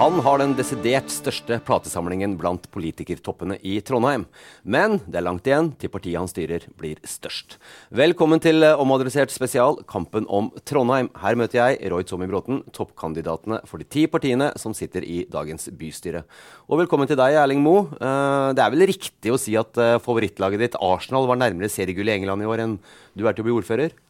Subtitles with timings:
[0.00, 4.22] Han har den desidert største platesamlingen blant politikertoppene i Trondheim.
[4.64, 7.58] Men det er langt igjen til partiet han styrer blir størst.
[7.92, 11.12] Velkommen til eh, Omadressert spesial, kampen om Trondheim.
[11.20, 15.68] Her møter jeg Roy Tommy Bråten, toppkandidatene for de ti partiene som sitter i dagens
[15.68, 16.24] bystyre.
[16.72, 17.90] Og velkommen til deg, Erling Moe.
[18.00, 22.08] Eh, det er vel riktig å si at eh, favorittlaget ditt, Arsenal, var nærmere seriegull
[22.08, 22.80] i England i år enn
[23.12, 24.00] du er til å bli ordfører?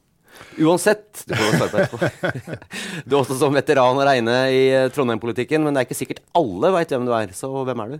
[0.61, 2.57] Uansett, du får svare på etterpå.
[3.07, 6.23] Du er også som veteran å regne i eh, Trondheim-politikken, men det er ikke sikkert
[6.37, 7.33] alle veit hvem du er.
[7.37, 7.99] Så hvem er du?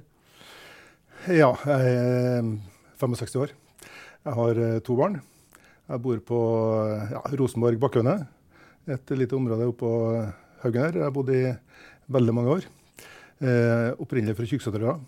[1.37, 2.51] Ja, jeg er
[3.01, 3.55] 65 år.
[4.27, 5.21] Jeg har eh, to barn.
[5.91, 6.41] Jeg bor på
[7.11, 8.19] ja, Rosenborg Bakkøne,
[8.91, 9.89] et lite område oppå
[10.63, 10.99] Haugen her.
[11.01, 11.43] Jeg har bodd i
[12.11, 12.69] veldig mange år.
[13.41, 14.99] Eh, opprinnelig fra Kyrksæterøra.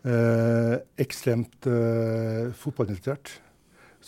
[0.00, 3.36] Eh, ekstremt eh, fotballinteressert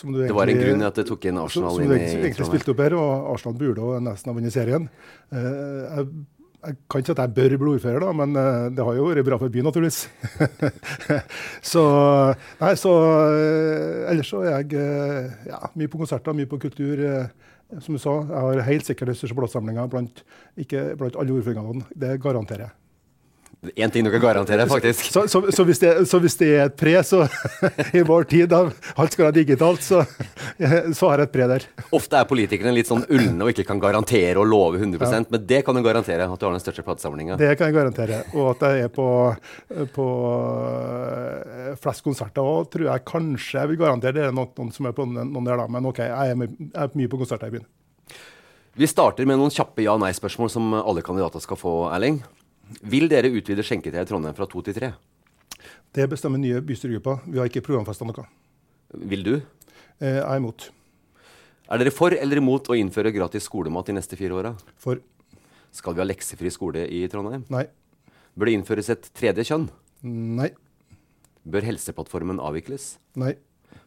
[0.00, 2.47] det var en grunn at det tok inn Arsenal som, som inn i Som egentlig
[2.48, 4.88] spilte opp her, og Arsenal burde nesten ha vunnet serien.
[5.28, 6.06] Uh, jeg,
[6.62, 9.06] jeg, kan ikke si at jeg bør bli ordfører, da, men uh, det har jo
[9.10, 10.00] vært bra for byen, naturligvis.
[11.75, 11.86] så
[12.62, 14.91] nei, så uh, ellers så er jeg
[15.53, 17.06] ja, mye på konserter, mye på kultur.
[17.80, 20.24] som du sa, jeg har helt sikkert den største platesamlinga blant,
[20.56, 21.84] blant alle ordførerne.
[21.92, 22.81] Det garanterer jeg.
[23.62, 25.12] Én ting du kan garantere, faktisk.
[25.12, 27.21] Så, så, så, hvis, det, så hvis, det, er et pre så,
[27.99, 28.65] i vår tid, da
[28.99, 30.00] alt skal være digitalt, så,
[30.99, 31.67] så har jeg et pre der.
[31.95, 35.22] Ofte er politikerne litt sånn ulne og ikke kan garantere og love 100 ja.
[35.31, 36.27] men det kan du garantere?
[36.27, 37.39] At du har den største platesamlinga?
[37.39, 38.21] Det kan jeg garantere.
[38.34, 39.06] Og at jeg er på,
[39.95, 44.19] på uh, flest konserter òg, tror jeg kanskje jeg vil garantere.
[44.19, 45.71] Det er noen, noen som er på noen der, da.
[45.71, 47.71] Men OK, jeg er, jeg er mye på konserter i byen.
[48.75, 52.25] Vi starter med noen kjappe ja-nei-spørsmål som alle kandidater skal få, Erling.
[52.83, 54.93] Vil dere utvide skjenketida i Trondheim fra to til tre?
[55.93, 57.19] Det bestemmer nye bystyregruppa.
[57.27, 58.25] Vi har ikke programfesta noe.
[59.12, 59.34] Vil du?
[60.00, 60.71] Eh, jeg er imot.
[61.72, 64.55] Er dere for eller imot å innføre gratis skolemat de neste fire åra?
[64.81, 65.01] For.
[65.72, 67.47] Skal vi ha leksefri skole i Trondheim?
[67.53, 67.67] Nei.
[68.37, 69.69] Bør det innføres et tredje kjønn?
[70.03, 70.51] Nei.
[71.49, 72.97] Bør Helseplattformen avvikles?
[73.19, 73.34] Nei.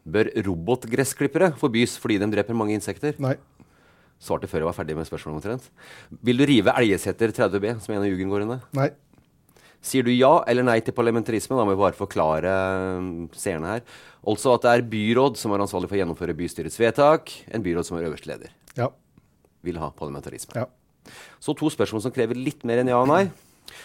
[0.06, 3.14] Bør robotgressklippere forbys fordi de dreper mange insekter?
[3.22, 3.36] Nei.
[4.22, 5.66] Svarte før jeg var ferdig med spørsmålet omtrent.
[6.24, 8.60] Vil du rive Elgeseter 30B, som er en av jugendgårdene?
[8.78, 8.90] Nei.
[9.86, 11.54] Sier du ja eller nei til parlamentarisme?
[11.54, 12.54] Da må vi bare forklare
[12.98, 13.84] um, seerne her.
[14.26, 17.30] Altså at det er byråd som er ansvarlig for å gjennomføre bystyrets vedtak.
[17.54, 18.54] En byråd som er øverste leder.
[18.78, 18.88] Ja.
[19.66, 20.56] Vil ha parlamentarisme.
[20.58, 20.66] Ja.
[21.38, 23.28] Så to spørsmål som krever litt mer enn ja og nei.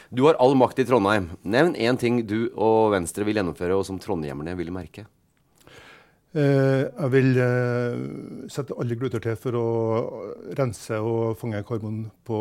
[0.10, 1.30] Du har all makt i Trondheim.
[1.44, 5.06] Nevn én ting du og Venstre vil gjennomføre, og som trondhjemmerne vil merke.
[6.32, 8.04] Eh, jeg vil eh,
[8.52, 9.66] sette alle gluter til for å
[10.56, 12.40] rense og fange karbon på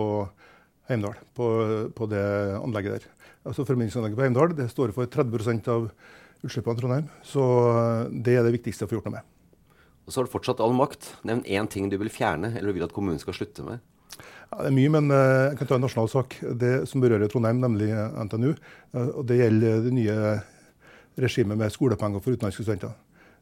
[0.87, 1.49] Heimdal, på,
[1.95, 2.23] på det
[2.61, 3.09] anlegget der.
[3.51, 5.89] Altså Forbindingsanlegget på Heimdal det står for 30% av
[6.47, 7.11] utslippene i Trondheim.
[7.27, 7.43] Så
[7.73, 9.35] eh, det er det viktigste å få gjort noe med.
[10.07, 11.17] Og så har du fortsatt all makt.
[11.27, 13.83] Nevn én ting du vil fjerne, eller vil at kommunen skal slutte med.
[14.21, 17.61] Ja, det er mye, men jeg kan ta en nasjonal sak det som berører Trondheim,
[17.63, 18.51] nemlig NTNU.
[19.03, 20.17] og Det gjelder det nye
[21.21, 22.97] regimet med skolepenger for utenlandske studenter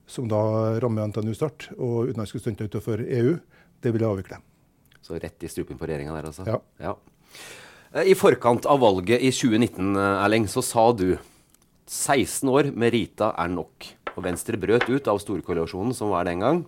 [0.08, 0.40] som da
[0.81, 3.37] rammer NTNU Start og utenlandske studenter utenfor EU,
[3.84, 4.40] det vil jeg avvikle.
[5.05, 6.46] Så rett i strupen på regjeringa der, altså?
[6.49, 6.58] Ja.
[6.82, 8.02] ja.
[8.05, 11.12] I forkant av valget i 2019, Erling, så sa du
[11.88, 13.93] 16 år med Rita er nok.
[14.16, 16.64] Og Venstre brøt ut av storkoalisjonen som var den gang.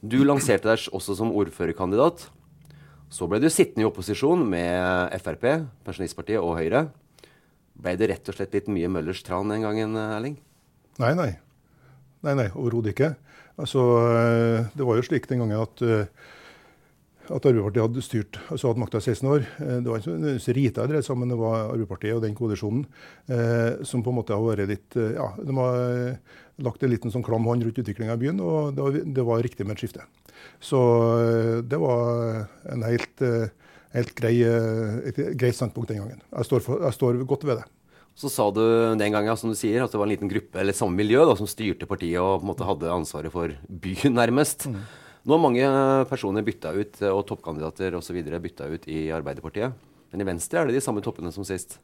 [0.00, 2.26] Du lanserte deg også som ordførerkandidat.
[3.12, 5.44] Så ble du sittende i opposisjon med Frp,
[5.86, 6.88] Pensjonistpartiet og Høyre.
[7.78, 10.38] Ble det rett og slett litt mye Møllers tran den gangen, Erling?
[11.02, 11.30] Nei, nei.
[12.24, 13.14] Nei, nei, Overhodet ikke.
[13.60, 16.30] Altså, eh, det var jo slik den gangen at uh,
[17.32, 19.44] at Arbeiderpartiet hadde styrt, altså hatt makta i 16 år.
[19.64, 22.36] Eh, det var ikke nødvendigvis Rita dreide seg om, men det var Arbeiderpartiet og den
[22.36, 22.84] koalisjonen
[23.32, 26.34] eh, som på en måte har vært litt eh, Ja, de har eh,
[26.64, 29.44] lagt en liten sånn klam hånd rundt utviklinga i byen, og det var, det var,
[29.46, 30.04] riktig med et skifte.
[30.62, 30.78] Så
[31.66, 33.22] det var en helt,
[33.94, 34.34] helt grei,
[35.08, 36.20] et greit standpunkt den gangen.
[36.28, 37.66] Jeg står, for, jeg står, godt ved det.
[38.14, 38.62] Så sa du
[38.98, 41.34] den gangen som du sier, at det var en liten gruppe eller samme miljø da,
[41.38, 44.68] som styrte partiet og på en måte hadde ansvaret for byen, nærmest.
[44.70, 44.84] Mm.
[45.24, 45.72] Nå har mange
[46.10, 48.20] personer bytta ut, og toppkandidater osv.
[48.44, 49.74] bytta ut i Arbeiderpartiet.
[50.14, 51.80] Men i Venstre er det de samme toppene som sist?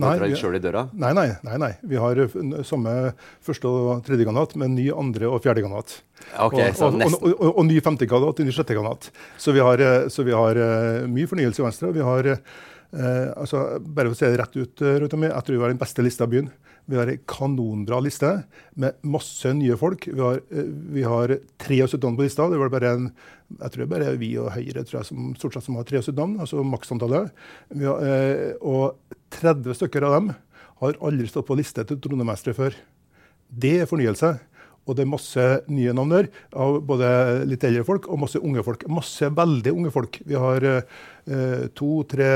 [0.00, 1.68] Nei, vi, nei, nei, nei, nei.
[1.86, 2.18] Vi har
[2.66, 2.94] samme
[3.44, 5.98] første og tredje kandidat, med ny andre og fjerde kandidat.
[6.48, 9.12] Okay, og, og, og, og, ny femte kandidat og ny sjette kandidat.
[9.38, 11.92] Så vi har, så vi har uh, mye fornyelse i Venstre.
[11.94, 12.32] Vi har,
[12.96, 15.80] uh, altså, bare for å si det rett ut, uh, jeg tror vi har den
[15.80, 16.50] beste lista i byen.
[16.88, 18.30] Vi har ei kanonbra liste
[18.80, 20.06] med masse nye folk.
[20.08, 22.48] Vi har, eh, vi har 73 navn på lista.
[22.48, 23.12] Det var bare en,
[23.60, 26.16] jeg tror det bare vi og Høyre tror jeg, som, stort sett som har 73
[26.16, 27.30] navn, altså maksantallet.
[27.76, 28.96] Eh, og
[29.36, 30.34] 30 stykker av dem
[30.80, 32.72] har aldri stått på liste til Trondheimsmestere før.
[33.52, 34.38] Det er fornyelse.
[34.88, 37.10] Og det er masse nye navn der, av både
[37.50, 38.86] litt eldre folk og masse unge folk.
[38.88, 40.18] Masse veldig unge folk.
[40.24, 42.32] Vi har eh, to-tre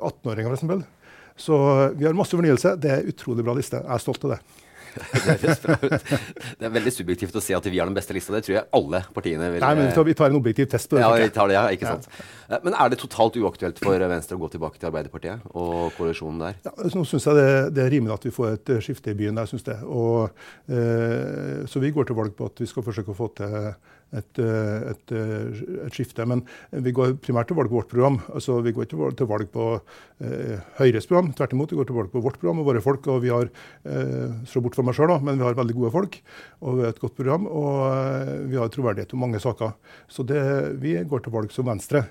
[0.00, 0.90] 18-åringer, f.eks.
[1.42, 1.56] Så
[1.98, 2.76] vi har masse fornyelse.
[2.80, 3.80] Det er utrolig bra liste.
[3.84, 4.42] Jeg er stolt av det.
[4.92, 8.34] Det er veldig subjektivt å si at vi har den beste lista.
[8.36, 11.04] Det tror jeg alle partiene vil Nei, men vi tar, en objektiv test på det.
[11.04, 12.08] Ja, vi tar det, ja, ikke sant.
[12.50, 12.60] Ja.
[12.66, 16.60] Men er det totalt uaktuelt for Venstre å gå tilbake til Arbeiderpartiet og koalisjonen der?
[16.66, 17.48] Ja, Nå syns jeg det,
[17.78, 19.38] det, er rimelig at vi får et skifte i byen.
[19.38, 19.80] der, syns jeg.
[19.88, 23.56] Og, eh, så vi går til valg på at vi skal forsøke å få til
[24.12, 26.26] et, eh, et, eh, et, skifte.
[26.28, 28.20] Men vi går primært til valg på vårt program.
[28.32, 29.68] Altså, vi går ikke til valg på
[30.22, 31.32] eh, Høyres program.
[31.36, 33.06] Tvert imot, vi går til valg på vårt program og våre folk.
[33.08, 36.20] og vi har eh, slå bort for meg selv, men vi har veldig gode folk
[36.62, 37.46] og vi har et godt program.
[37.50, 39.76] Og eh, vi har troverdighet om mange saker.
[40.08, 40.42] Så det,
[40.82, 42.06] vi går til valg som Venstre.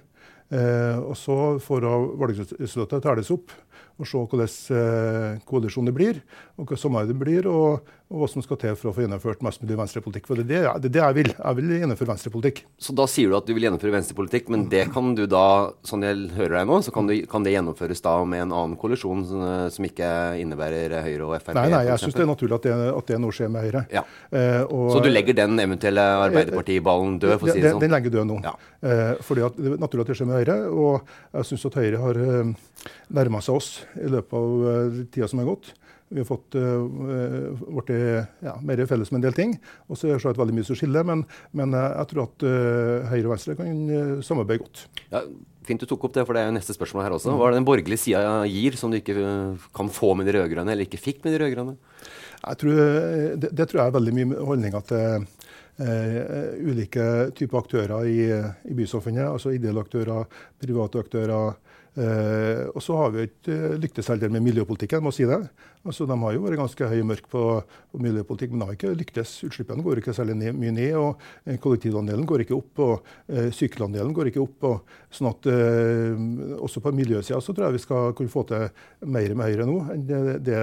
[0.52, 1.88] Eh, og så får
[2.20, 3.54] valgresultatet telles opp
[4.02, 6.22] og se hvordan eh, koalisjon det blir,
[6.58, 9.44] og hva samarbeid det blir, og, og, hva som skal til for å få gjennomført
[9.46, 10.28] mest mulig venstrepolitikk.
[10.30, 11.32] For det er det, det er det, jeg vil.
[11.36, 12.64] Jeg vil gjennomføre venstrepolitikk.
[12.82, 15.46] Så da sier du at du vil gjennomføre venstrepolitikk, men det kan du da,
[15.88, 18.78] sånn jeg hører deg nå, så kan, du, kan det gjennomføres da med en annen
[18.82, 20.10] koalisjon som, som ikke
[20.42, 21.54] innebærer Høyre og Frp?
[21.58, 23.86] Nei, nei, jeg syns det er naturlig at det, at det nå skjer med Høyre.
[23.94, 24.06] Ja.
[24.34, 27.82] Eh, og, så du legger den eventuelle Arbeiderpartiballen død, for å si det sånn?
[27.82, 28.42] Den, den legger død nå.
[28.46, 28.56] Ja.
[28.82, 31.78] Eh, fordi at det er naturlig at det skjer med Høyre, og jeg syns at
[31.78, 32.54] Høyre har eh,
[33.14, 33.70] nærma seg oss
[34.00, 35.72] i løpet av uh, tida som er gått.
[36.12, 36.84] Vi har fått uh,
[37.72, 37.92] blitt
[38.44, 39.54] ja, mer felles med en del ting.
[39.88, 41.24] Og så er det veldig mye som skiller, men,
[41.56, 44.86] men jeg tror at uh, Høyre og Venstre kan samarbeide godt.
[45.14, 45.24] Ja,
[45.62, 47.36] Fint du tok opp det, for det er jo neste spørsmål her også.
[47.38, 49.14] Hva er det den borgerlige sida gir som du ikke
[49.78, 51.76] kan få med de rød-grønne, eller ikke fikk med de rød-grønne?
[52.42, 55.28] Det, det, tror jeg er veldig mye holdninger til
[55.80, 57.06] ulike
[57.38, 58.18] typer aktører i,
[58.70, 59.24] i bysamfunnet.
[59.30, 60.28] Altså ideelle aktører,
[60.62, 61.54] private aktører
[61.92, 65.42] Eh, og så har vi ikke eh, lyktes heller med miljøpolitikken, må si det.
[65.84, 67.42] Altså, de har jo vært ganske høye mørk på,
[67.92, 69.34] på, miljøpolitikk, men de har ikke lyktes.
[69.44, 72.84] Utslippene går ikke særlig ned, mye ned, og eh, kollektivandelen går ikke opp.
[72.86, 74.70] og eh, Sykkelandelen går ikke opp.
[74.70, 76.24] Og, sånn at eh,
[76.64, 78.70] Også på miljøsida så tror jeg vi skal kunne få til
[79.12, 80.62] mer med Høyre nå enn det, det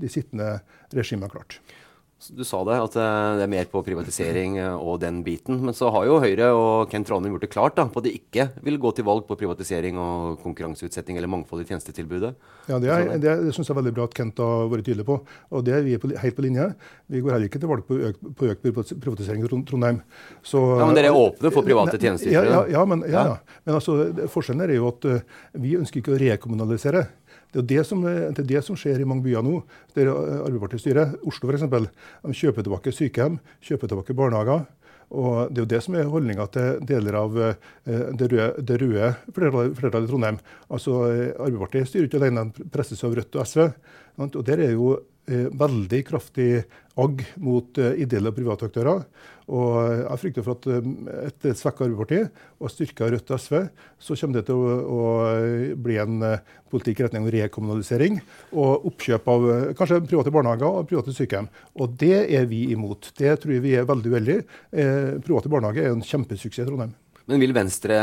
[0.00, 0.54] de sittende
[0.96, 1.60] regimet har klart.
[2.28, 5.56] Du sa det, at eh, det er mer på privatisering eh, og den biten.
[5.64, 8.12] Men så har jo Høyre og Kent Ranum gjort det klart da, på at de
[8.18, 12.34] ikke vil gå til valg på privatisering og konkurranseutsetting eller mangfold i tjenestetilbudet.
[12.68, 15.06] Ja, Det, er, det, det syns jeg er veldig bra at Kent har vært tydelig
[15.08, 15.16] på.
[15.48, 16.66] Og det er vi på, helt på linje.
[17.08, 20.02] Vi går heller ikke til valg på økt, på økt privatisering i Trondheim.
[20.44, 22.52] Så, ja, Men dere er åpne for private tjenestetilbud?
[22.52, 23.24] Ja, ja, men, ja,
[23.64, 23.96] men altså,
[24.36, 25.08] forskjellen er jo at
[25.56, 27.06] vi ønsker ikke å rekommunalisere.
[27.52, 29.60] Det er det som, det er det som skjer i mange byer nå,
[29.96, 31.16] der Arbeiderpartiet styrer.
[31.26, 31.66] Oslo f.eks.
[31.70, 34.68] De kjøper tilbake sykehjem, kjøper tilbake barnehager.
[35.10, 37.54] Og Det er jo det som er holdninga til deler av eh,
[38.14, 40.38] det røde, det røde flertallet i Trondheim.
[40.70, 43.64] Altså, eh, Arbeiderpartiet styrer ikke alene, de presses av Rødt og SV.
[44.20, 46.50] Og Der er jo Eh, veldig kraftig
[47.00, 49.04] agg mot eh, ideelle og private aktører.
[49.50, 50.88] Og jeg frykter for at eh,
[51.28, 52.20] et svekka Arbeiderparti
[52.60, 53.58] og styrka Rødt og SV,
[54.02, 56.24] så kommer det til å, å bli en
[56.70, 58.18] politikk i retning av rekommunalisering
[58.52, 59.46] og oppkjøp av
[59.78, 61.50] kanskje private barnehager og private sykehjem.
[61.80, 63.12] Og det er vi imot.
[63.18, 64.48] Det tror jeg vi er veldig uheldige.
[64.70, 66.96] Eh, private barnehager er en kjempesuksess i Trondheim.
[67.30, 67.96] Men vil Venstre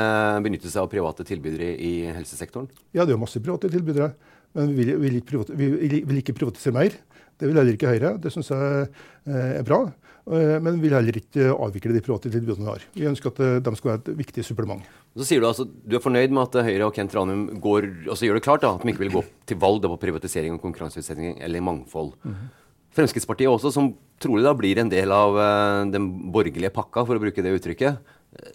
[0.46, 2.70] benytte seg av private tilbydere i helsesektoren?
[2.96, 4.14] Ja, det er jo masse private tilbydere.
[4.56, 6.96] Men vi vil, vil, ikke, private, vi vil ikke privatisere mer.
[7.38, 8.18] Det vil heller ikke Høyre.
[8.22, 8.88] Det syns jeg
[9.30, 9.84] er bra.
[10.28, 12.86] Men vi vil heller ikke avvikle de private tilbudene vi har.
[12.98, 14.82] Vi ønsker at de skal være et viktig supplement.
[15.18, 18.28] Så sier Du altså, du er fornøyd med at Høyre og Kent Ranum går, altså
[18.28, 21.40] gjør det klart da, at de ikke vil gå til valg på privatisering og konkurranseutsetting
[21.42, 22.14] eller mangfold.
[22.24, 22.50] Mm -hmm.
[22.98, 27.22] Fremskrittspartiet også, som trolig da blir en del av uh, den borgerlige pakka, for å
[27.22, 27.98] bruke det uttrykket,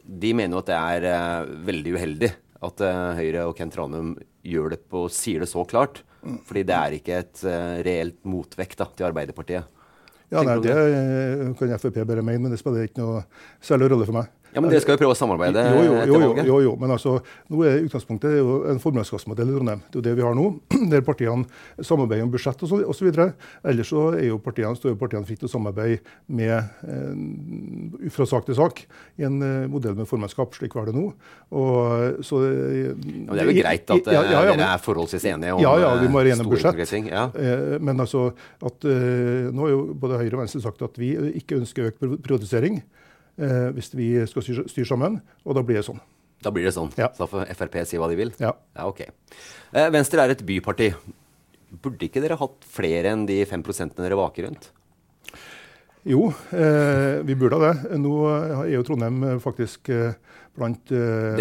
[0.03, 4.17] de mener jo at det er uh, veldig uheldig at uh, Høyre og Kent Ranum
[4.43, 6.03] gjør det på, sier det så klart.
[6.23, 7.41] Fordi det er ikke et
[7.87, 9.81] reelt motvekt da, til Arbeiderpartiet.
[10.33, 10.75] Ja, nei, Det
[11.59, 13.25] kan Frp bare mene, men det spiller ikke noe
[13.61, 14.31] særlig rolle for meg.
[14.53, 16.49] Ja, Men dere skal jo prøve å samarbeide jo, jo, etter valget?
[16.51, 17.15] Jo, jo, men altså,
[17.49, 19.81] nå er utgangspunktet er jo en formannskapsmodell i Trondheim.
[19.87, 20.45] Det er jo det vi har nå,
[20.93, 21.47] der partiene
[21.81, 23.09] samarbeider om budsjett osv.
[23.73, 28.29] Ellers så er jo partiene, står jo partiene fritt til å samarbeide med, eh, fra
[28.29, 28.85] sak til sak
[29.23, 31.09] i en eh, modell med formannskap, slik var det nå.
[31.49, 35.31] Og, så, eh, men det er jo greit at ja, ja, ja, dere er forholdsvis
[35.33, 36.83] enige om Ja, ja, vi må være enige om budsjett.
[37.41, 38.29] Eh, men altså,
[38.61, 42.05] at, eh, nå har jo både Høyre og Venstre sagt at vi ikke ønsker økt
[42.21, 42.83] privatisering
[43.39, 45.21] eh, hvis vi skal styre, styre, sammen.
[45.47, 46.03] Og da blir det sånn.
[46.43, 46.91] Da blir det sånn.
[46.99, 47.13] Ja.
[47.17, 48.35] Så får Frp si hva de vil?
[48.43, 48.55] Ja.
[48.77, 49.05] ja ok.
[49.07, 50.93] Eh, Venstre er et byparti.
[51.83, 54.73] Burde ikke dere hatt flere enn de fem prosentene dere vaker rundt?
[56.03, 57.99] Jo, eh, vi burde ha det.
[58.03, 60.17] Nå er jo Trondheim eh, faktisk eh,
[60.59, 61.39] blant eh,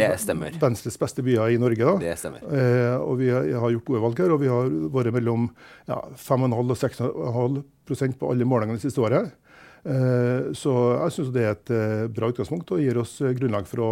[0.62, 1.82] Venstres beste byer i Norge.
[1.82, 1.96] Da.
[2.04, 2.44] Det stemmer.
[2.46, 5.50] Eh, og vi har, har, gjort gode valg her, og vi har vært mellom
[5.90, 9.34] ja, 5,5 og 6,5% på alle målingene det siste året.
[9.82, 13.66] Eh, så jeg syns det er et eh, bra utgangspunkt og gir oss eh, grunnlag
[13.70, 13.92] for å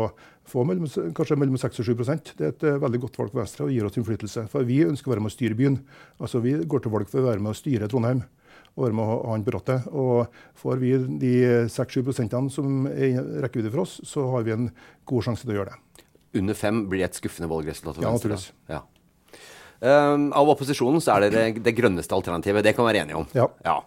[0.49, 0.85] få mellom,
[1.17, 1.95] kanskje mellom 6 og 7
[2.37, 4.45] Det er et veldig godt valg for Venstre og gir oss innflytelse.
[4.53, 5.79] For vi ønsker å være med å styre byen.
[6.21, 8.23] Altså Vi går til valg for å være med å styre Trondheim
[8.77, 9.89] og være med å ha han på rattet.
[9.89, 11.33] Og får vi de
[11.73, 12.13] 6-7
[12.53, 14.69] som er i rekkevidde for oss, så har vi en
[15.09, 16.05] god sjanse til å gjøre det.
[16.39, 18.53] Under fem blir et skuffende valgresultat for ja, Venstre?
[18.69, 18.83] Ja.
[19.79, 22.65] Um, av opposisjonen så er det det, det grønneste alternativet.
[22.65, 23.27] Det kan vi være enige om.
[23.35, 23.47] Ja.
[23.65, 23.77] ja.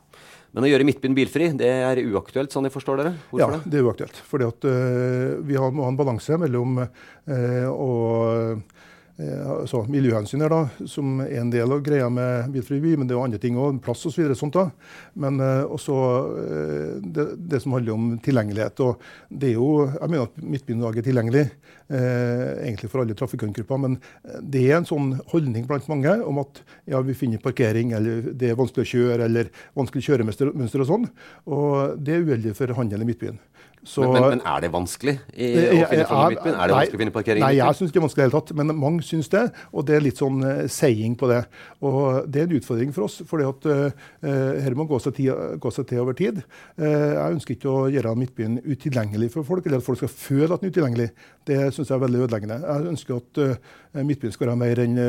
[0.52, 3.12] Men å gjøre Midtbyen bilfri, det er uaktuelt, sånn jeg forstår dere?
[3.30, 4.18] Hvorfor ja, det er uaktuelt.
[4.28, 7.92] Fordi at uh, vi har, må ha en balanse mellom uh, å
[9.42, 13.14] altså miljøhensyn her, da, som er en del av greia med bilfri by, men det
[13.14, 14.24] er jo andre ting òg, plass osv.
[14.32, 14.66] Så sånt da.
[15.18, 18.82] Men uh, også uh, det, det, som handler om tilgjengelighet.
[18.84, 23.02] og det er jo, Jeg mener at Midtbyen i dag er tilgjengelig uh, egentlig for
[23.02, 23.98] alle trafikantgrupper, men
[24.40, 28.52] det er en sånn holdning blant mange om at ja, vi finner parkering, eller det
[28.52, 31.08] er vanskelig å kjøre, eller vanskelig kjøremønster og sånn.
[31.50, 33.40] Og det er uheldig for handelen i Midtbyen.
[33.82, 35.46] Så, men, men, er det vanskelig i,
[35.82, 36.54] å finne Midtbyen?
[36.54, 37.42] Er det vanskelig å finne parkering?
[37.42, 38.52] Nei, jeg syns ikke det er vanskelig i det hele tatt.
[38.60, 39.42] Men mange syns det,
[39.74, 41.40] og det er litt sånn uh, saying på det.
[41.82, 45.74] Og det er en utfordring for oss, for uh, her må gå seg, tid, gå
[45.74, 46.38] seg, til over tid.
[46.78, 50.52] Uh, jeg ønsker ikke å gjøre Midtbyen utilgjengelig for folk, eller at folk skal føle
[50.54, 51.10] at den er utilgjengelig.
[51.50, 52.62] Det syns jeg er veldig ødeleggende.
[52.62, 55.02] Jeg ønsker at uh, Midtbyen skal være mer enn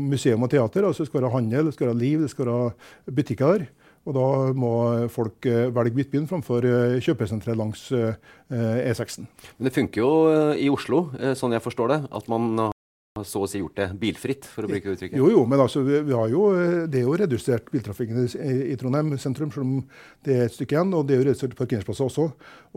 [0.00, 0.86] museum og teater.
[0.88, 3.66] altså Det skal være handel, det skal være liv, det skal være butikker.
[4.08, 4.26] Og da
[4.56, 4.72] må
[5.12, 9.26] folk eh, velge Midtbyen framfor eh, kjøpesenteret langs E6-en.
[9.28, 10.12] Eh, Men det funker jo
[10.56, 14.48] i Oslo, sånn jeg forstår det, at man har så å si gjort det bilfritt,
[14.48, 15.18] for å bruke uttrykket?
[15.20, 16.46] Jo, jo, men altså, vi, vi har jo,
[16.88, 19.80] det er jo redusert biltrafikken i, i Trondheim sentrum, selv om
[20.24, 20.94] det er et stykke igjen.
[20.96, 22.28] Og det er jo redusert parkeringsplasser også.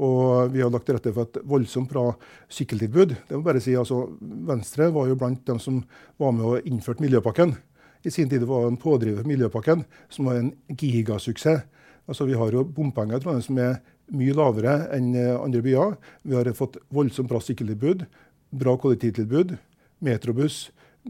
[0.03, 2.09] Og vi har lagt til rette for et voldsomt bra
[2.51, 3.15] sykkeltilbud.
[3.29, 4.07] Det må bare si, altså,
[4.49, 5.79] Venstre var jo blant dem som
[6.19, 7.55] var med og innførte Miljøpakken
[8.03, 11.63] i sin tid var en pådriver for Miljøpakken, som var en gigasuksess.
[12.03, 13.77] Altså, vi har jo bompenger i Trondheim som er
[14.11, 15.95] mye lavere enn eh, andre byer.
[16.27, 18.03] Vi har fått voldsomt bra sykkeltilbud,
[18.59, 19.55] bra kollektivtilbud,
[20.03, 20.67] metrobuss,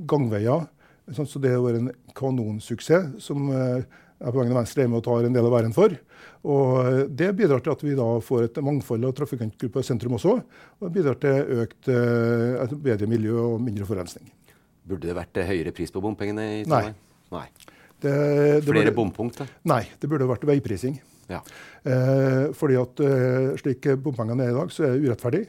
[0.10, 0.68] gangveier.
[1.12, 3.82] Sånn, så det har vært en kanonsuksess som eh,
[4.24, 5.98] jeg på vegne av Venstre er med og tar en del av æren for.
[6.46, 10.20] Og eh, Det bidrar til at vi da får et mangfold av trafikantgrupper i sentrum
[10.20, 10.38] også.
[10.78, 11.92] Og det bidrar til økt,
[12.86, 14.30] bedre miljø og mindre forurensning.
[14.84, 16.98] Burde det vært høyere pris på bompengene i Trondheim?
[17.34, 17.48] Nei.
[18.04, 19.52] Det, det Flere burde, bompunkter?
[19.72, 20.98] Nei, det burde vært veiprising.
[21.32, 21.40] Ja.
[21.88, 25.46] Eh, fordi at eh, slik bompengene er i dag, så er det urettferdig.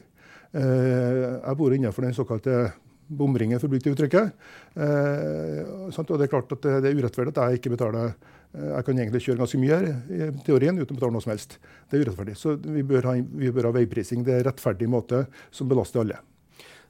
[0.55, 2.59] Eh, jeg bor innenfor den såkalte
[3.05, 4.45] bomringen, for å bruke det uttrykket.
[4.81, 5.59] Eh,
[5.91, 9.01] og det er klart at det er urettferdig at jeg ikke betaler eh, Jeg kan
[9.01, 11.57] egentlig kjøre ganske mye her i teorien uten å betale noe som helst.
[11.89, 12.37] Det er urettferdig.
[12.39, 14.23] Så vi bør ha, vi bør ha veiprising.
[14.25, 16.21] Det er en rettferdig måte som belaster alle.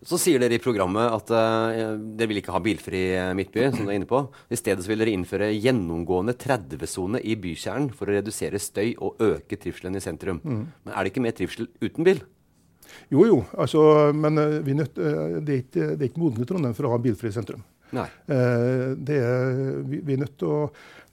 [0.04, 3.70] Så sier dere i programmet at uh, dere vil ikke ha bilfri eh, midtby.
[3.72, 4.22] som dere er inne på.
[4.52, 9.60] I stedet vil dere innføre gjennomgående 30-sone i bykjernen for å redusere støy og øke
[9.62, 10.42] trivselen i sentrum.
[10.44, 10.66] Mm.
[10.86, 12.24] Men er det ikke mer trivsel uten bil?
[13.14, 13.40] Jo, jo.
[13.58, 13.86] Altså,
[14.16, 17.34] men uh, nødt, det er ikke, det ikke modent i Trondheim for å ha bilfri
[17.34, 17.64] sentrum.
[18.04, 20.60] Eh, det er, vi, vi, er nødt til å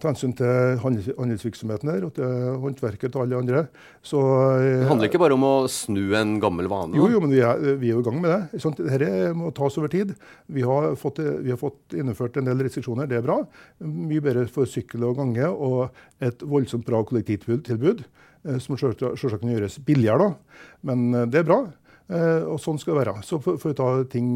[0.03, 3.65] ta hensyn til handels, handelsvirksomheten her, og til håndverket til alle andre.
[4.05, 4.21] Så,
[4.59, 6.99] eh, det handler ikke bare om å snu en gammel vane?
[6.99, 8.63] Jo, jo men vi er, vi er jo i gang med det.
[8.65, 10.15] Sånn, Dette må tas over tid.
[10.51, 13.43] Vi har, fått, vi har fått innført en del restriksjoner, det er bra.
[13.85, 18.05] Mye bedre for sykkel og gange, og et voldsomt bra kollektivtilbud.
[18.43, 20.67] Eh, som selvsagt kan gjøres billigere, da.
[20.91, 21.63] Men det er bra.
[22.13, 23.17] Eh, og sånn skal det være.
[23.27, 24.31] Så får vi ta ting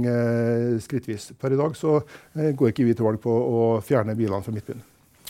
[0.82, 1.32] skrittvis.
[1.40, 2.00] Per i dag så
[2.32, 4.84] går ikke vi til valg på å fjerne bilene fra Midtbyen.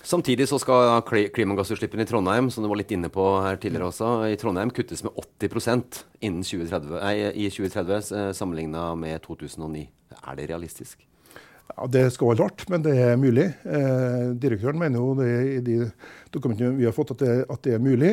[0.06, 1.00] Samtidig så skal
[1.34, 5.02] klimagassutslippene i Trondheim som du var litt inne på her tidligere også, i Trondheim kuttes
[5.02, 9.88] med 80% innen 2030, nei, i 2030 sammenligna med 2009.
[10.22, 11.02] Er det realistisk?
[11.74, 13.48] Ja, Det skal være rart, men det er mulig.
[13.66, 15.90] Eh, direktøren mener jo det i de
[16.32, 18.12] dokumentene vi har fått, at det, at det er mulig.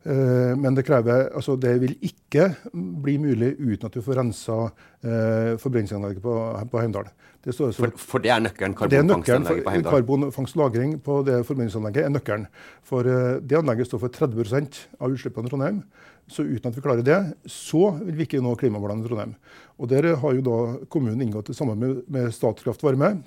[0.00, 4.56] Eh, men det, krever, altså det vil ikke bli mulig uten at du får rensa
[5.04, 6.36] eh, forbrenningsanlegget på,
[6.72, 7.10] på Heimdal.
[7.44, 8.74] Det for, for, det er nøkkelen?
[8.76, 9.92] Karbonfangstanlegget på Heimdal?
[9.92, 12.46] Karbonfangst-lagring på det forbrenningsanlegget er nøkkelen.
[12.86, 15.82] For eh, det anlegget står for 30 av utslippene i Trondheim.
[16.30, 17.18] Så uten at vi klarer det,
[17.50, 19.36] så vil vi ikke nå klimamålene i Trondheim.
[19.80, 23.18] Og Der har jo da kommunen inngått det samme med, med Statkraft Varme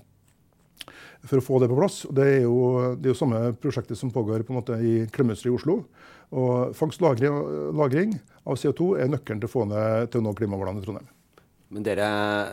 [1.30, 2.04] for å få det på plass.
[2.10, 2.58] Og det er jo
[2.98, 5.78] det er jo samme prosjektet som pågår på en måte i Klemetsrud i Oslo.
[6.34, 7.22] Og Fangst og
[7.78, 11.10] lagring av CO2 er nøkkelen til å få ned til å nå klimamålene i Trondheim.
[11.74, 12.08] Men dere,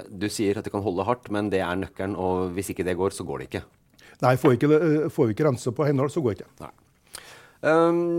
[0.08, 2.16] Du sier at det kan holde hardt, men det er nøkkelen.
[2.16, 3.64] Og hvis ikke det går, så går det ikke?
[4.20, 6.54] Nei, får, ikke, får vi ikke rense på Heimdal, så går det ikke.
[6.64, 6.72] Nei.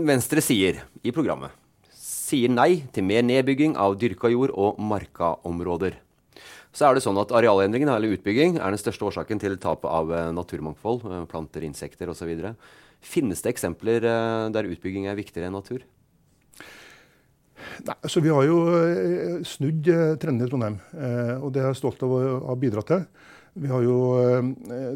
[0.06, 1.54] Venstre sier i programmet
[2.32, 5.98] sier nei til mer nedbygging av dyrka jord og markaområder.
[6.72, 10.12] Så er det sånn at Arealendringen eller utbygging er den største årsaken til tapet av
[10.12, 12.30] eh, naturmangfold, eh, planter, insekter osv.
[13.04, 15.84] Finnes det eksempler eh, der utbygging er viktigere enn natur?
[17.84, 18.56] Nei, altså Vi har jo
[19.46, 20.80] snudd eh, trenden i Trondheim,
[21.44, 23.04] og det er jeg stolt av å ha bidratt til.
[23.52, 23.96] Jo,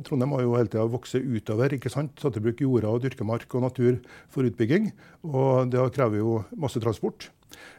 [0.01, 1.75] Trondheim har jo hele tida vokst utover.
[1.77, 2.15] ikke sant?
[2.17, 3.99] Satt i bruk jorda og dyrkemark og natur
[4.33, 4.93] for utbygging.
[5.29, 7.29] og Det krever jo masse transport.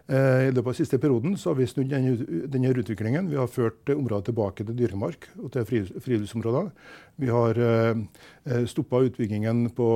[0.08, 2.14] I løpet av siste perioden så har vi snudd denne,
[2.48, 3.28] denne utviklingen.
[3.28, 6.70] Vi har ført området tilbake til dyrkemark og til friluftsområder.
[7.18, 7.58] Vi har
[8.70, 9.90] stoppa utbyggingen på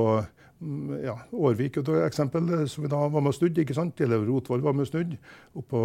[1.02, 3.62] ja, Årvik et eksempel eh, som vi da var med og snudde.
[3.62, 4.00] ikke sant?
[4.04, 5.18] Eller Rotvoll var med og snudde.
[5.58, 5.82] Oppå på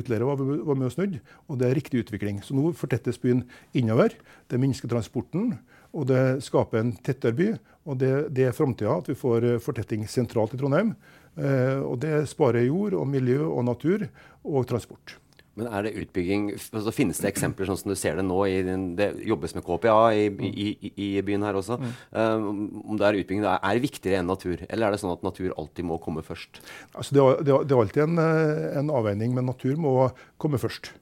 [0.00, 1.22] Utleira var, var med og snudde.
[1.48, 2.42] Og det er riktig utvikling.
[2.44, 3.44] Så nå fortettes byen
[3.78, 4.16] innover.
[4.50, 5.56] Det minsker transporten,
[5.92, 7.48] og det skaper en tettere by.
[7.88, 10.94] Og det, det er framtida, at vi får eh, fortetting sentralt i Trondheim.
[11.38, 14.06] Eh, og det sparer jord og miljø og natur
[14.42, 15.16] og transport.
[15.58, 18.38] Men er det utbygging altså Finnes det eksempler sånn som du ser det nå?
[18.48, 21.76] I den, det jobbes med KPA i, i, i, i byen her også.
[21.80, 21.90] Mm.
[22.16, 24.64] Um, om det er utbygging, er det viktigere enn natur?
[24.68, 26.62] Eller er det sånn at natur alltid må komme først?
[26.96, 29.94] Altså det, er, det, er, alltid en, eh, en, avveining, men natur må
[30.40, 30.92] komme først.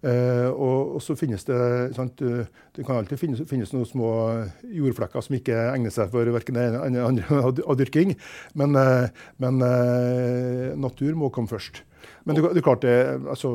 [0.00, 1.58] Uh, og, og, så finnes det
[1.92, 4.12] sant, uh, Det kan alltid finnes, finnes, noen små
[4.64, 8.14] jordflekker som ikke egner seg for verken det ene eller andre av dyrking.
[8.56, 9.60] Men, uh, men
[10.80, 11.84] natur må komme først.
[12.24, 12.96] Men det, det, er klart det,
[13.32, 13.50] altså,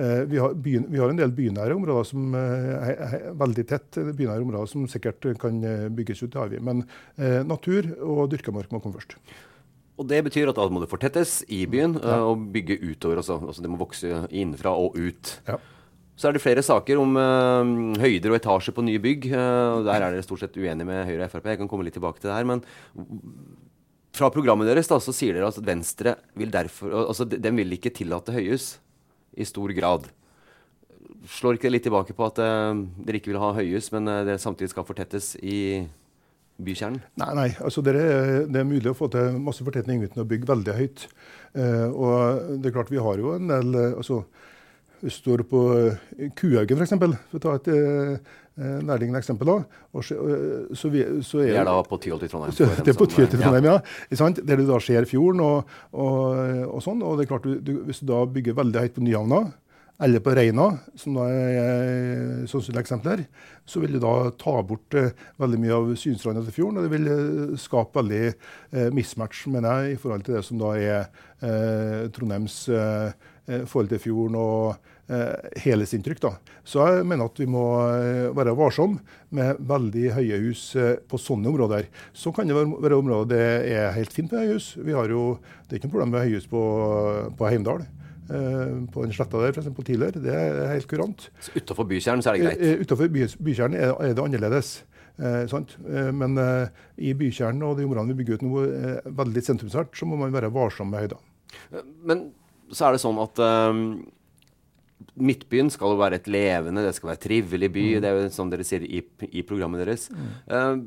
[0.00, 4.00] eh, vi, har byen, vi, har en del bynære områder som er, eh, veldig tett
[4.08, 6.32] bynære områder som sikkert kan eh, bygges ut.
[6.32, 6.62] Det har vi.
[6.64, 6.84] Men
[7.16, 9.18] eh, natur og dyrka mark må komme først.
[9.98, 12.20] Og Det betyr at alt må det fortettes i byen ja.
[12.22, 13.40] og bygge utover Altså.
[13.42, 15.32] Altså Det må vokse innenfra og ut.
[15.48, 15.58] Ja.
[16.18, 19.28] Så er det flere saker om uh, høyder og etasjer på nye bygg.
[19.30, 21.46] Uh, der er dere stort sett uenige med Høyre og Frp.
[21.52, 22.48] Jeg kan komme litt tilbake til det her.
[22.48, 22.64] Men
[24.18, 27.94] fra programmet deres da, så sier dere at Venstre vil derfor altså de vil ikke
[27.94, 28.72] tillate høyhus
[29.38, 30.10] i stor grad.
[31.38, 34.40] Slår ikke det litt tilbake på at uh, dere ikke vil ha høyhus, men det
[34.42, 35.86] samtidig skal fortettes i
[36.58, 36.98] bykjernen?
[37.22, 40.26] Nei, nei altså det er, det er mulig å få til masse fortetning uten å
[40.26, 41.08] bygge veldig høyt.
[41.94, 44.24] Og det er klart Vi har jo en del altså,
[45.06, 45.62] står på
[46.38, 46.96] Kuhaugen, f.eks.,
[47.30, 47.72] for å ta et
[48.58, 49.52] Eh, nærliggende eksempel.
[49.94, 52.56] Og, så, eh, så, vi, så er, det er da på Tyholt i Trondheim?
[52.56, 53.76] Så, det er på Tyholt i Trondheim, ja.
[54.10, 54.30] ja.
[54.34, 56.24] Der du da ser fjorden og, og,
[56.66, 57.04] og, sånn.
[57.06, 59.40] og det er klart, du, du, Hvis du da bygger veldig høyt på Nyhavna,
[60.02, 60.66] eller på Reina,
[60.98, 63.24] som da er sannsynlige eksempler,
[63.66, 66.82] så vil du da ta bort eh, veldig mye av synstranda til fjorden.
[66.82, 70.58] Og det vil eh, skape veldig eh, mismatch, mener jeg, i forhold til det som
[70.62, 71.08] da er
[71.46, 72.06] eh,
[73.48, 74.76] Trondheims forhold til fjorden og
[75.08, 76.20] heles helhetsinntrykk.
[76.20, 76.32] Da.
[76.68, 79.00] Så jeg mener at vi må eh, være varsomme
[79.32, 81.88] med veldig høye hus eh, på sånne områder.
[82.12, 84.74] Så kan det være, områder det er helt fint med høyhus.
[84.84, 86.64] Vi har jo, det er ikke noe problem med høyhus på,
[87.38, 87.86] på Heimdal.
[88.28, 89.72] Eh, på den sletta der, f.eks.
[89.80, 90.20] Tidligere.
[90.20, 91.30] Det er helt kurant.
[91.40, 92.66] Så Utafor bykjernen så er det greit?
[92.68, 94.74] Eh, Utafor by, bykjernen er, er, det annerledes.
[95.18, 98.66] Eh, eh, men eh, i bykjernen og de områdene vi bygger ut nå,
[99.22, 101.24] veldig sentrumsnært, så må man være varsom med høyder.
[102.06, 102.28] Men
[102.72, 103.82] så er det sånn at um
[105.18, 107.84] Midtbyen skal jo være et levende, det skal være trivelig by.
[107.86, 108.00] Mm.
[108.02, 109.00] Det er jo som dere sier i,
[109.30, 110.08] i programmet deres.
[110.50, 110.78] Uh,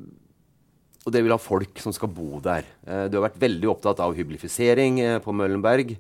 [1.02, 2.67] og det vil ha folk som skal bo der.
[2.88, 5.96] Uh, du har vært veldig opptatt av hyblifisering uh, på Møllenberg.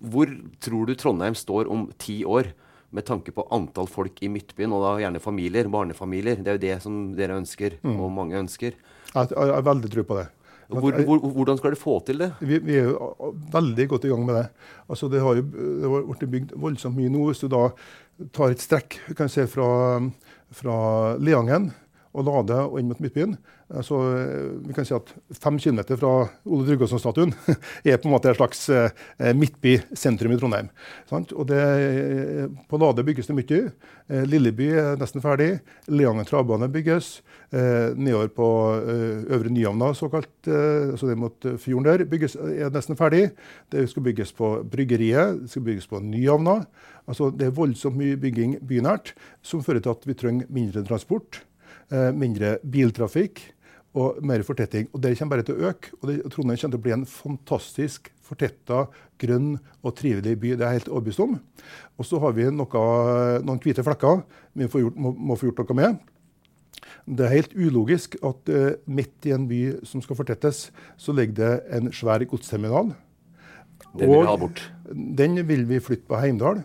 [0.00, 0.30] hvor
[0.62, 2.52] tror du Trondheim står om ti år?
[2.90, 6.40] Med tanke på antall folk i Midtbyen, og da gjerne familier, barnefamilier.
[6.42, 8.00] Det er jo det som dere ønsker, Mm.
[8.00, 8.74] og mange ønsker.
[9.14, 10.26] Jeg har veldig tro på det.
[10.70, 12.30] Hvor, hvor, hvordan skal dere få til det?
[12.40, 14.46] Vi, vi, er jo veldig godt i gang med det.
[14.88, 17.26] Altså, det har jo det har blitt bygd voldsomt mye nå.
[17.28, 17.66] Hvis du da
[18.36, 19.70] tar et strekk kan jeg si, fra,
[20.54, 20.76] fra
[21.18, 21.70] Leangen
[22.10, 23.36] og Lade og inn mot Midtbyen
[23.86, 23.98] Så
[24.66, 26.12] Vi kan si at fem kilometer fra
[26.44, 27.34] Ole Tryggvason-statuen
[27.86, 30.70] er på en måte et slags eh, midtby sentrum i Trondheim.
[31.12, 31.60] Og det,
[32.66, 33.60] på Lade bygges det mye.
[34.10, 35.60] Eh, Lilleby er nesten ferdig.
[35.86, 37.20] Leangen travbane bygges.
[37.50, 42.70] Eh, nedover på eh, Øvre Nyhavna, såkalt, eh, altså det mot fjorden der, bygges, er
[42.70, 43.30] nesten ferdig.
[43.72, 46.60] Det skal bygges på Bryggeriet, det skal bygges på Nyhavna.
[47.10, 51.40] Altså, det er voldsomt mye bygging bynært som fører til at vi trenger mindre transport,
[51.40, 51.49] eh,
[51.90, 53.40] mindre biltrafikk
[53.98, 54.88] og mer fortetting.
[54.94, 55.90] Og Det kommer bare til å øke.
[56.00, 58.86] og det, Trondheim kommer til å bli en fantastisk fortetta,
[59.18, 60.54] grønn og trivelig by.
[60.54, 61.40] Det er jeg helt overbevist om.
[61.98, 62.84] Og så har vi noe,
[63.42, 64.22] noen hvite flekker
[64.54, 65.98] vi gjort, må, må, få gjort noe med.
[67.06, 71.34] Det er helt ulogisk at uh, midt i en by som skal fortettes, så ligger
[71.34, 72.92] det en svær godsterminal.
[73.96, 74.62] Den vil vi ha bort.
[74.92, 76.62] Den vil vi flytte på Heimdal.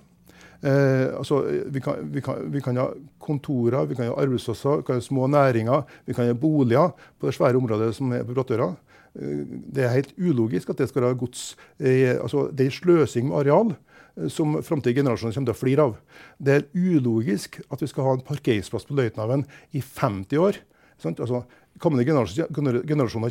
[0.66, 2.88] Eh, altså, vi, kan, vi, kan, vi, kan, ha
[3.22, 7.30] kontorer, vi kan ha arbeidsplasser, vi kan ha små næringer, vi kan ha boliger på
[7.30, 8.72] det svære området som er på Brattøra.
[9.14, 11.52] Eh, det er helt ulogisk at det skal være gods.
[11.80, 16.00] Altså, det er sløsing med areal eh, som framtidige generasjoner kommer til å flire av.
[16.42, 19.46] Det er ulogisk at vi skal ha en parkeringsplass på Løitenhaven
[19.78, 20.64] i 50 år.
[20.98, 21.22] Sant?
[21.22, 21.44] Altså,
[21.84, 22.48] Kommende generasjoner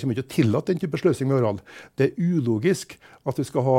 [0.03, 1.61] kommer ikke til å tillate den type sløsing med areal.
[1.97, 3.77] Det er ulogisk at vi skal ha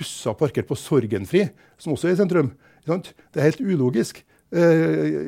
[0.00, 1.42] busser parkert på Sorgenfri,
[1.76, 2.48] som også er i sentrum.
[2.86, 4.22] Det er helt ulogisk.
[4.54, 5.20] Eh,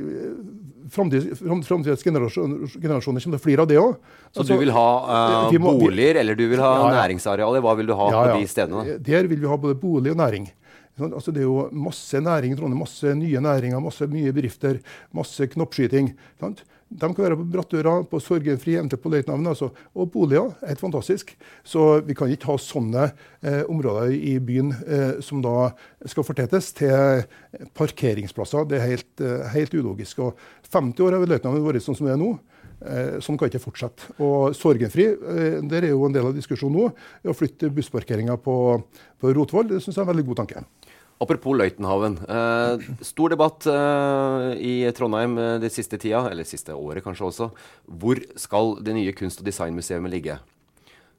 [0.88, 3.98] Framtidens generasjoner, generasjoner kommer til å flire av det òg.
[4.32, 4.86] Så altså, du vil ha
[5.50, 6.94] uh, må, boliger, eller du vil ha ja, ja.
[7.02, 7.60] næringsarealer?
[7.64, 8.96] Hva vil du ha ja, på de stedene?
[9.04, 10.48] Der vil vi ha både bolig og næring.
[10.98, 14.80] Altså, det er jo masse næring i Trondheim, masse nye næringer, masse mye bedrifter,
[15.14, 16.12] masse knoppskyting.
[16.40, 16.64] Sant?
[16.88, 19.46] De kan være på Brattøra, på Sorgenfri, eventuelt på Løitenhaven.
[19.50, 19.68] Altså.
[19.94, 20.54] Og boliger.
[20.64, 21.34] Helt fantastisk.
[21.64, 23.10] Så vi kan ikke ha sånne
[23.42, 25.70] eh, områder i byen eh, som da
[26.08, 27.26] skal fortettes til
[27.76, 28.64] parkeringsplasser.
[28.70, 30.24] Det er helt, eh, helt ulogisk.
[30.24, 30.40] Og
[30.72, 32.32] 50 år har Løitenhaven vært sånn som det er nå.
[32.78, 34.12] Eh, sånn kan ikke fortsette.
[34.22, 36.90] Og Sorgenfri, eh, der er jo en del av diskusjonen nå.
[37.26, 38.54] Å flytte bussparkeringa på,
[39.18, 40.62] på Rotvoll det syns jeg er en veldig god tanke.
[41.18, 42.14] Apropos Løitenhaven.
[42.30, 47.50] Eh, stor debatt eh, i Trondheim eh, det siste tida, eller siste året kanskje også.
[47.98, 50.38] Hvor skal det nye kunst- og designmuseet ligge?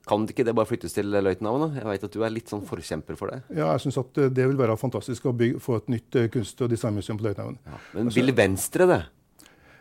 [0.08, 1.76] Kan ikke det bare flyttes til Løitenhaven?
[1.76, 3.44] Jeg vet at du er litt sånn forkjemper for det.
[3.52, 6.72] Ja, jeg syns at det vil være fantastisk å bygge, få et nytt kunst- og
[6.72, 7.60] designmuseum på Løitenhaven.
[7.68, 9.04] Ja, men vil Venstre det?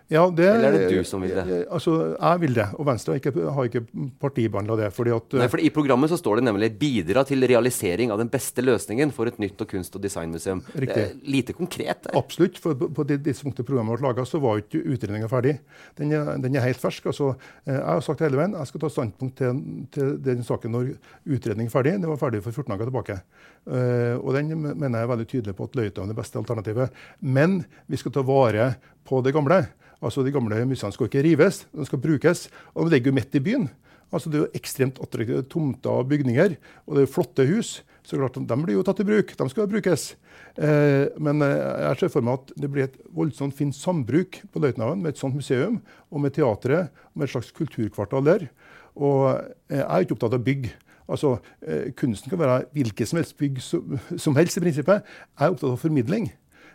[0.08, 1.58] Ja, det, Eller er det du som vil det?
[1.68, 3.82] Altså, jeg vil det, og Venstre har ikke, har ikke
[4.22, 4.86] partibehandla det.
[4.96, 5.34] fordi at...
[5.36, 9.12] Nei, fordi I programmet så står det nemlig 'bidra til realisering av den beste løsningen
[9.12, 10.62] for et nytt og kunst- og designmuseum'.
[10.80, 11.04] Riktig.
[11.28, 12.06] Lite konkret.
[12.06, 12.16] Der.
[12.16, 12.56] Absolutt.
[12.56, 15.58] for På, det tidspunktet programmet ble laga, så var ikke utredninga ferdig.
[15.98, 17.06] Den er, den er, helt fersk.
[17.06, 19.60] altså Jeg har sagt hele veien jeg skal ta standpunkt til,
[19.92, 20.94] til den saken når
[21.26, 21.92] utredningen er ferdig.
[22.00, 23.18] Den var ferdig for 14 dager tilbake.
[23.68, 26.96] Uh, og den mener jeg er veldig tydelig på at Løyta er det beste alternativet.
[27.20, 28.70] Men vi skal ta vare
[29.04, 29.66] på det gamle.
[29.98, 32.46] Altså De gamle museene skal ikke rives, de skal brukes.
[32.74, 33.68] Og de ligger jo midt i byen.
[34.12, 36.56] Altså Det er jo ekstremt attraktive tomter og bygninger,
[36.86, 37.82] og det er jo flotte hus.
[38.02, 39.34] Så klart, De blir jo tatt i bruk.
[39.36, 40.16] De skal brukes.
[40.56, 45.02] Eh, men jeg ser for meg at det blir et voldsomt fint sambruk på Løitenhaven
[45.02, 48.48] med et sånt museum, og med teatret, og med et slags kulturkvartal der.
[48.96, 49.36] Og
[49.68, 50.70] jeg er ikke opptatt av bygg.
[51.08, 55.04] Altså, eh, Kunsten kan være hvilket som helst bygg som, som helst, i prinsippet.
[55.04, 56.30] Jeg er opptatt av formidling.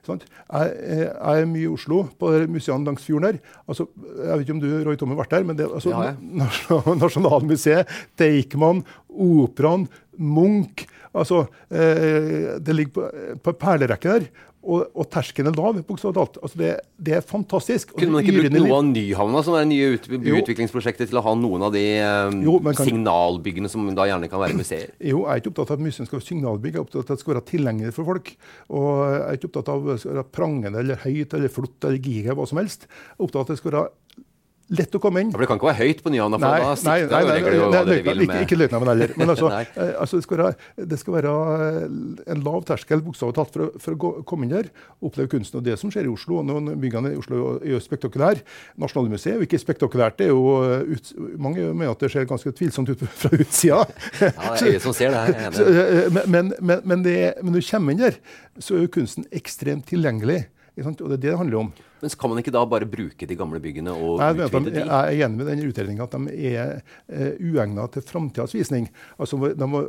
[0.08, 3.40] Jeg, jeg, er mye i Oslo, på museene langs fjorden der.
[3.70, 3.88] Altså,
[4.18, 6.96] jeg vet ikke om du Roy Tomme, har vært der, men det, altså, ja, ja.
[7.04, 13.08] Nasjonalmuseet, Deichman, Operaen, Munch altså, eh, Det ligger på,
[13.44, 14.28] på perlerekke der.
[14.64, 16.38] Og, og terskelen er lav, bokstavelig talt.
[16.40, 17.92] Altså det, det, er fantastisk.
[17.98, 21.24] Kunne man ikke brukt noe av Nyhavna, som er det nye ut, byutviklingsprosjektet, til å
[21.26, 24.94] ha noen av de um, jo, kan, signalbyggene som da gjerne kan være museer?
[25.14, 27.04] Jo, jeg er ikke opptatt av at museet skal være signalbygg, jeg er opptatt av
[27.04, 28.32] at det skal være tilgjengelig for folk.
[28.80, 31.90] Og jeg er ikke opptatt av at det skal være prangende eller høyt eller flott
[31.90, 32.88] eller giga, hva som helst.
[32.88, 33.86] Jeg er opptatt av at det skal være
[34.74, 35.32] lett å komme inn.
[35.32, 37.42] Ja, for Det kan ikke være høyt på Nyhavna, for Nei, da nei, nei, nei,
[37.44, 39.14] nei, nei, dere vil ikke, ikke løytnavn heller.
[39.20, 40.54] Men altså, eh, altså det, skal være,
[40.94, 41.34] det skal være
[41.68, 41.98] eh,
[42.34, 45.60] en lav terskel bokstavelig talt for, for å gå, komme inn der og oppleve kunsten.
[45.62, 48.46] Og det som skjer i Oslo, og noen byggene i Oslo jo spektakulære.
[48.82, 50.18] Nasjonalmuseet er jo ikke spektakulært.
[50.22, 53.84] det er jo eh, ut, Mange mener at det ser ganske tvilsomt ut fra utsida.
[54.22, 56.10] Ja, det er øyet som ser det her.
[56.14, 58.20] men, men, men, men, det, men når du kommer inn der,
[58.62, 60.44] så er jo kunsten ekstremt tilgjengelig.
[60.74, 61.68] Og det er det det handler om.
[62.02, 65.20] Men kan man ikke da bare bruke de gamle byggene og Jeg, utvide de, jeg
[65.20, 66.72] er enig med den utredninga at de er
[67.08, 68.90] eh, uegnet til framtidas visning.
[69.22, 69.88] Altså, de var,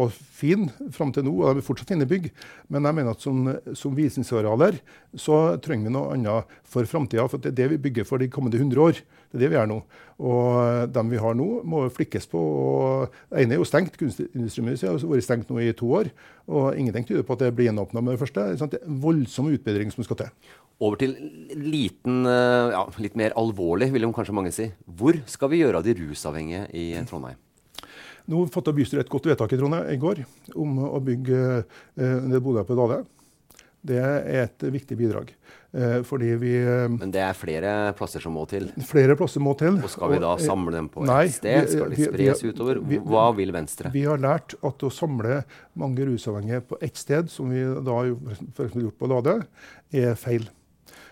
[0.00, 2.30] var fine fram til nå, og de er fortsatt fine bygg.
[2.72, 4.80] Men jeg mener at som, som visningsarealer
[5.14, 7.28] så trenger vi noe annet for framtida.
[7.28, 9.04] For det er det vi bygger for de kommende 100 år.
[9.28, 9.78] Det er det vi gjør nå.
[10.18, 12.40] Og dem vi har nå, må flikkes på.
[12.40, 13.98] og Det ene er jo stengt.
[14.00, 16.08] Kunstindustrimuseet har vært stengt nå i to år.
[16.48, 18.46] Og ingenting tyder på at det blir gjenåpna med det første.
[18.56, 20.32] Det er voldsom utbedring som skal til.
[20.80, 21.12] Over til
[21.58, 24.70] liten, eh, ja, litt mer alvorlig, vil kanskje mange si.
[24.86, 27.36] Hvor skal vi gjøre av de rusavhengige i Trondheim?
[28.28, 32.30] Nå fatta bystyret et godt vedtak i Trondheim i går om å bygge eh, en
[32.30, 33.04] del boliger på Dale.
[33.88, 35.30] Det er et viktig bidrag.
[35.72, 38.68] Eh, fordi vi eh, Men det er flere plasser som må til.
[38.88, 39.76] Flere plasser må til.
[39.84, 41.68] Og skal vi da eh, samle dem på nei, et sted?
[41.72, 42.80] Skal de vi- vi- utover?
[43.08, 43.92] Hva vil Venstre?
[43.92, 45.42] Vi har lært at å samle
[45.76, 49.40] mange rusavhengige på ett sted, som vi da har gjort på Lade,
[49.92, 50.48] er feil.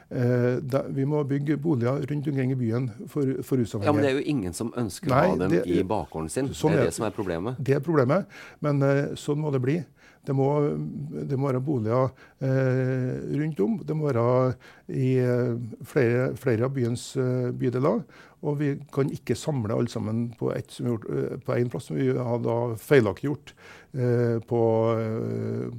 [0.09, 3.89] Eh, da, vi må bygge boliger rundt omkring i byen for, for rusavhengige.
[3.91, 6.31] Ja, men det er jo ingen som ønsker Nei, å ha dem det- i bakgården
[6.31, 6.49] sin.
[6.55, 6.91] sånn det er det.
[6.93, 7.57] det som er problemet.
[7.59, 8.27] Det er problemet,
[8.63, 9.81] men eh, sånn må det bli.
[10.27, 10.49] Det må,
[11.31, 12.09] det må være boliger
[12.43, 13.77] eh, rundt om.
[13.87, 14.29] Det må være
[14.91, 15.53] i eh,
[15.87, 18.03] flere, flere av byens eh, bydeler.
[18.47, 22.57] Og vi kan ikke samle alle sammen eh, på én plass, som vi har da
[22.79, 23.55] feilaktig gjort
[23.97, 24.63] eh, på,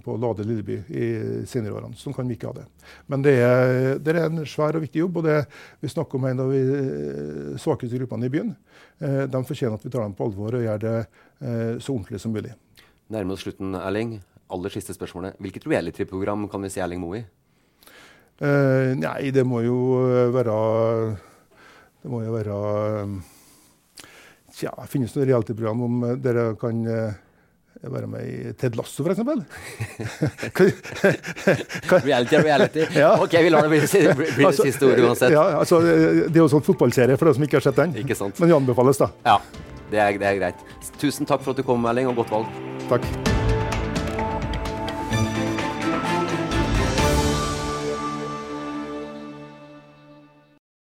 [0.04, 1.10] på Lade Lilleby i
[1.48, 2.00] senere årene.
[2.00, 2.66] Sånn kan vi ikke ha det.
[3.12, 5.22] Men det er, det er en svær og viktig jobb.
[5.22, 5.42] og det,
[5.84, 8.56] Vi snakker om en av de svakeste gruppene i byen.
[9.00, 12.22] Eh, de fortjener at vi tar dem på alvor og gjør det eh, så ordentlig
[12.24, 12.56] som mulig.
[13.14, 14.18] Nærmer oss slutten, Erling.
[14.54, 15.36] Aller siste spørsmålet.
[15.44, 17.26] Hvilket reality-program kan vi se Erling Moe i?
[18.38, 20.56] Uh, nei, det må jo eh, være
[22.04, 22.58] Det må jo være
[23.00, 23.16] eh,
[24.54, 26.84] Tja, finnes det noe reality-program om dere kan
[27.82, 29.22] være med i Ted Lasso, f.eks.?
[32.08, 32.86] Reality er reality.
[32.98, 33.12] Ja.
[33.22, 35.36] Ok, vi lar det bli, det Altså, siste ordet uansett.
[35.36, 37.94] Ja, altså, det er jo sånn fotballserie for de som ikke har sett den.
[37.94, 39.12] Men det anbefales, da.
[39.28, 39.38] Ja,
[39.92, 40.68] det er, det er greit.
[40.98, 42.62] Tusen takk for at du kom, Erling, og godt valg.
[42.90, 43.27] Takk.